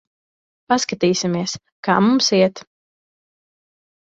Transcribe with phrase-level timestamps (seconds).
[0.71, 1.53] Paskatīsimies,
[1.89, 2.63] kā mums iet.